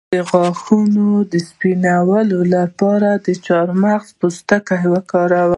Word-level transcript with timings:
د 0.13 0.15
غاښونو 0.29 1.07
د 1.31 1.33
سپینولو 1.49 2.39
لپاره 2.55 3.09
د 3.25 3.27
چارمغز 3.45 4.09
پوستکی 4.19 4.83
وکاروئ 4.93 5.49